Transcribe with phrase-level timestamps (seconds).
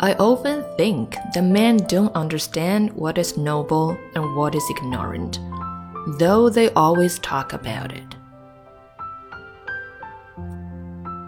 [0.00, 5.40] I often think that men don't understand what is noble and what is ignorant,
[6.20, 8.14] though they always talk about it.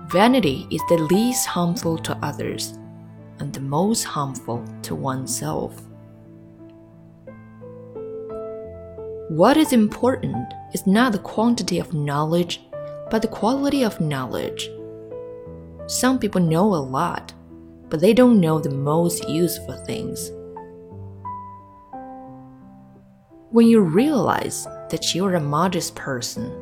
[0.06, 2.78] Vanity is the least harmful to others
[3.40, 5.82] and the most harmful to oneself.
[9.30, 12.60] What is important is not the quantity of knowledge,
[13.10, 14.70] but the quality of knowledge.
[15.88, 17.32] Some people know a lot,
[17.90, 20.30] but they don't know the most useful things.
[23.50, 26.52] When you realize that you're a modest person,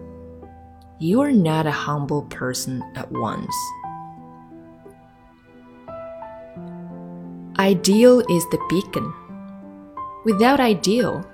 [0.99, 3.55] you are not a humble person at once.
[7.59, 9.13] Ideal is the beacon.
[10.25, 11.25] Without ideal,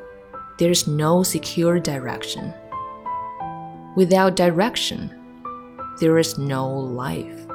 [0.59, 2.53] there's no secure direction.
[3.95, 5.11] Without direction,
[6.01, 7.47] there is no life.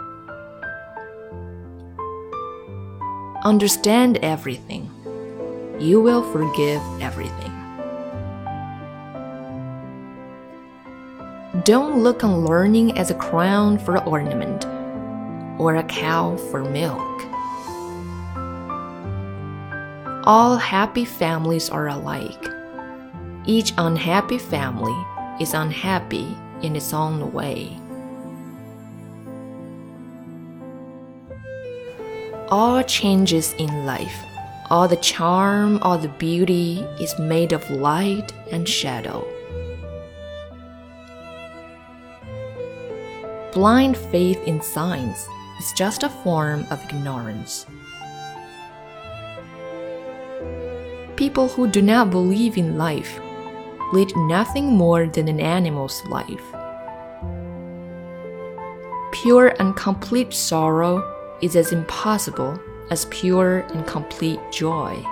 [3.43, 4.91] Understand everything.
[5.79, 7.53] You will forgive everything.
[11.63, 14.65] Don't look on learning as a crown for ornament
[15.57, 16.99] or a cow for milk.
[20.25, 22.45] All happy families are alike.
[23.45, 25.05] Each unhappy family
[25.39, 26.27] is unhappy
[26.61, 27.79] in its own way.
[32.51, 34.25] All changes in life,
[34.71, 39.23] all the charm, all the beauty is made of light and shadow.
[43.53, 45.27] Blind faith in science
[45.59, 47.67] is just a form of ignorance.
[51.17, 53.19] People who do not believe in life
[53.93, 56.47] lead nothing more than an animal's life.
[59.11, 62.59] Pure and complete sorrow is as impossible
[62.89, 65.03] as pure and complete joy.